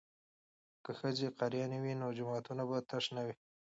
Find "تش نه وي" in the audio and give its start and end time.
2.89-3.33